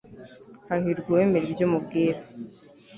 [0.69, 2.19] hahirwa uwemera ibyo mubwira